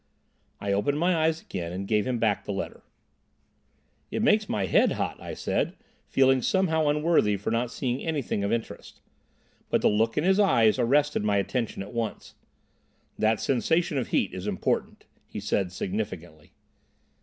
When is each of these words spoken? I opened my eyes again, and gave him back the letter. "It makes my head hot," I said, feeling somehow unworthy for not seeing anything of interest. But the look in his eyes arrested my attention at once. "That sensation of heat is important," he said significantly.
I 0.59 0.71
opened 0.73 0.97
my 0.97 1.15
eyes 1.15 1.43
again, 1.43 1.71
and 1.71 1.87
gave 1.87 2.07
him 2.07 2.17
back 2.17 2.43
the 2.43 2.51
letter. 2.51 2.81
"It 4.09 4.23
makes 4.23 4.49
my 4.49 4.65
head 4.65 4.93
hot," 4.93 5.21
I 5.21 5.35
said, 5.35 5.75
feeling 6.07 6.41
somehow 6.41 6.87
unworthy 6.87 7.37
for 7.37 7.51
not 7.51 7.69
seeing 7.69 8.01
anything 8.01 8.43
of 8.43 8.51
interest. 8.51 8.99
But 9.69 9.83
the 9.83 9.89
look 9.89 10.17
in 10.17 10.23
his 10.23 10.39
eyes 10.39 10.79
arrested 10.79 11.23
my 11.23 11.37
attention 11.37 11.83
at 11.83 11.93
once. 11.93 12.33
"That 13.19 13.39
sensation 13.39 13.99
of 13.99 14.07
heat 14.07 14.33
is 14.33 14.47
important," 14.47 15.05
he 15.27 15.39
said 15.39 15.71
significantly. 15.71 16.53